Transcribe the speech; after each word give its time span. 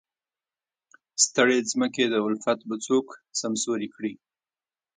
ستړې 1.23 1.57
ځمکې 1.71 2.03
د 2.09 2.15
الفت 2.27 2.59
به 2.67 2.75
څوک 2.85 3.05
سمسورې 3.41 3.87
کړي. 3.95 4.13